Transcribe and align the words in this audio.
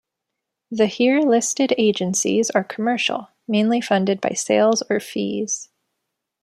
The 0.71 0.87
here 0.87 1.19
listed 1.21 1.75
agencies 1.77 2.49
are 2.49 2.63
commercial, 2.63 3.29
mainly 3.47 3.81
funded 3.81 4.19
by 4.19 4.29
sales 4.31 4.81
or 4.89 4.99
fees. 4.99 5.69